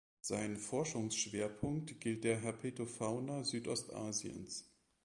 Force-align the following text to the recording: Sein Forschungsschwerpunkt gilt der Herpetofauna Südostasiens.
Sein 0.19 0.57
Forschungsschwerpunkt 0.57 2.01
gilt 2.01 2.23
der 2.23 2.39
Herpetofauna 2.41 3.43
Südostasiens. 3.43 4.67